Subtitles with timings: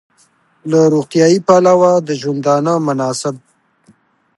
[0.69, 3.35] له روغتیايي پلوه د ژوندانه مناسب